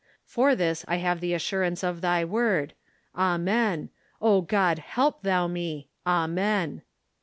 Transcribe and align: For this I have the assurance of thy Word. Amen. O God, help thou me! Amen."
For 0.25 0.55
this 0.55 0.83
I 0.87 0.95
have 0.95 1.19
the 1.19 1.35
assurance 1.35 1.83
of 1.83 2.01
thy 2.01 2.25
Word. 2.25 2.73
Amen. 3.15 3.91
O 4.19 4.41
God, 4.41 4.79
help 4.79 5.21
thou 5.21 5.45
me! 5.45 5.89
Amen." 6.07 6.81